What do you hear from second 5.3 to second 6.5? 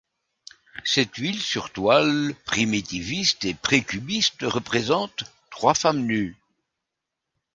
trois femmes nues.